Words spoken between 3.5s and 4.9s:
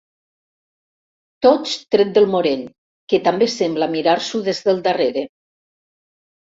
sembla mirar-s'ho des del